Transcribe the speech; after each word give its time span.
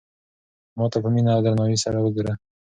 ما 0.77 0.85
ته 0.91 0.97
په 1.03 1.09
مینه 1.13 1.31
او 1.35 1.41
درناوي 1.45 1.77
سره 1.85 1.97
وگوره. 2.01 2.33